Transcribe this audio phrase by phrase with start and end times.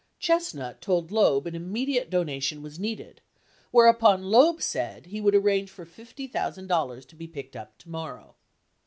[0.17, 3.21] Chestnut told Loeb an immediate donation was needed
[3.69, 8.33] whereupon Loeb said he "would arrange for $50,000 to be picked up tomorrow."